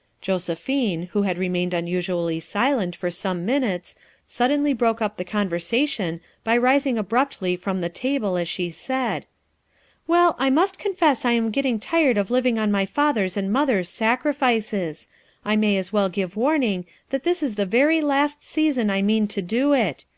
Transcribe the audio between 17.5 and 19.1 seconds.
the very last season I